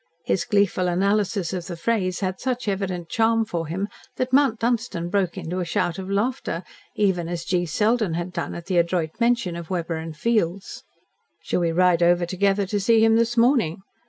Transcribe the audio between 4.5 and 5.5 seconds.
Dunstan broke